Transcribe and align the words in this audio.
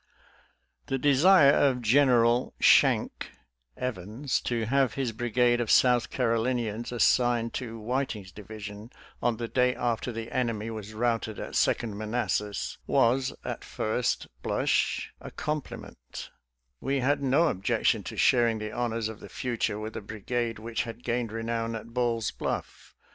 The 0.87 0.97
desire 0.97 1.51
of 1.51 1.83
General" 1.83 2.55
Shank" 2.59 3.33
Evans 3.77 4.41
to 4.45 4.65
have 4.65 4.95
his 4.95 5.11
brigade 5.11 5.61
of 5.61 5.69
South 5.69 6.09
Carolinians 6.09 6.91
assigned 6.91 7.53
to 7.61 7.79
Whiting's 7.79 8.31
division, 8.31 8.89
on 9.21 9.37
the 9.37 9.47
day 9.47 9.75
after 9.75 10.11
the 10.11 10.31
enemy 10.31 10.71
was 10.71 10.95
routed 10.95 11.37
at 11.39 11.53
Second 11.55 11.99
Manassas, 11.99 12.79
was, 12.87 13.31
at 13.45 13.63
first 13.63 14.25
blush, 14.41 15.13
a 15.21 15.29
compliment; 15.29 16.31
we 16.79 17.01
had 17.01 17.21
no 17.21 17.49
objection 17.49 18.01
to 18.05 18.17
sharing 18.17 18.57
the 18.57 18.71
honors 18.71 19.07
of 19.07 19.19
the 19.19 19.29
future 19.29 19.77
with 19.77 19.95
a 19.95 20.01
brigade 20.01 20.57
which 20.57 20.81
had 20.81 21.03
gained 21.03 21.31
renown 21.31 21.75
at 21.75 21.93
Ball's 21.93 22.31
Bluff. 22.31 22.95